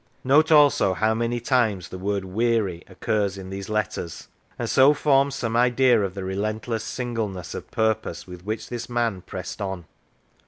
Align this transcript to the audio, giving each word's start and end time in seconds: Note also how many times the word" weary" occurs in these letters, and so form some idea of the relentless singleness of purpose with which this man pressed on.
Note 0.23 0.51
also 0.51 0.95
how 0.95 1.13
many 1.13 1.39
times 1.39 1.89
the 1.89 1.97
word" 1.99 2.25
weary" 2.25 2.83
occurs 2.89 3.37
in 3.37 3.51
these 3.51 3.69
letters, 3.69 4.29
and 4.57 4.67
so 4.67 4.95
form 4.95 5.29
some 5.29 5.55
idea 5.55 6.01
of 6.01 6.15
the 6.15 6.23
relentless 6.23 6.83
singleness 6.83 7.53
of 7.53 7.69
purpose 7.69 8.25
with 8.25 8.43
which 8.43 8.69
this 8.69 8.89
man 8.89 9.21
pressed 9.21 9.61
on. 9.61 9.85